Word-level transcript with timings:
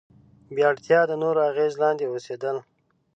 بې 0.53 0.61
اړتیا 0.69 0.99
د 1.07 1.11
نورو 1.23 1.39
اغیز 1.49 1.73
لاندې 1.83 2.05
اوسېدل. 2.11 2.55